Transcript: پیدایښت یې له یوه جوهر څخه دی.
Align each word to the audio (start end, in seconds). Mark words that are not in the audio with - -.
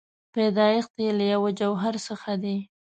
پیدایښت 0.33 0.93
یې 1.03 1.09
له 1.17 1.25
یوه 1.33 1.49
جوهر 1.59 1.95
څخه 2.07 2.31
دی. 2.43 2.57